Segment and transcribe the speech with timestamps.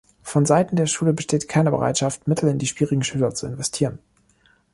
[0.23, 3.99] Vonseiten der Schule besteht keine Bereitschaft Mittel in die schwierigen Schüler zu investieren.